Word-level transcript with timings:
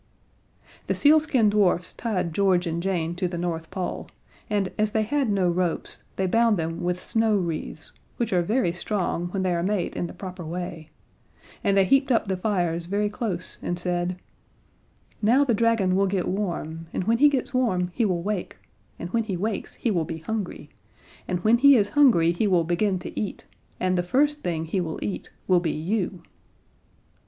The 0.87 0.95
sealskin 0.95 1.51
dwarfs 1.51 1.93
tied 1.93 2.33
George 2.33 2.65
and 2.65 2.81
Jane 2.81 3.13
to 3.17 3.27
the 3.27 3.37
North 3.37 3.69
Pole, 3.69 4.07
and, 4.49 4.71
as 4.75 4.93
they 4.93 5.03
had 5.03 5.29
no 5.29 5.47
ropes, 5.47 6.01
they 6.15 6.25
bound 6.25 6.57
them 6.57 6.81
with 6.81 6.99
snow 7.03 7.37
wreaths, 7.37 7.91
which 8.17 8.33
are 8.33 8.41
very 8.41 8.71
strong 8.73 9.27
when 9.27 9.43
they 9.43 9.53
are 9.53 9.61
made 9.61 9.95
in 9.95 10.07
the 10.07 10.13
proper 10.15 10.43
way, 10.43 10.89
and 11.63 11.77
they 11.77 11.85
heaped 11.85 12.11
up 12.11 12.27
the 12.27 12.35
fires 12.35 12.87
very 12.87 13.09
close 13.09 13.59
and 13.61 13.77
said: 13.77 14.17
"Now 15.21 15.43
the 15.45 15.53
dragon 15.53 15.95
will 15.95 16.07
get 16.07 16.27
warm, 16.27 16.87
and 16.91 17.03
when 17.03 17.19
he 17.19 17.29
gets 17.29 17.53
warm 17.53 17.91
he 17.93 18.03
will 18.03 18.23
wake, 18.23 18.57
and 18.97 19.11
when 19.11 19.25
he 19.25 19.37
wakes 19.37 19.75
he 19.75 19.91
will 19.91 20.05
be 20.05 20.17
hungry, 20.17 20.71
and 21.27 21.43
when 21.43 21.59
he 21.59 21.75
is 21.75 21.89
hungry 21.89 22.31
he 22.31 22.47
will 22.47 22.63
begin 22.63 22.97
to 22.97 23.19
eat, 23.19 23.45
and 23.79 23.95
the 23.95 24.01
first 24.01 24.39
thing 24.41 24.65
he 24.65 24.81
will 24.81 24.97
eat 25.03 25.29
will 25.47 25.59
be 25.59 25.69
you." 25.69 26.23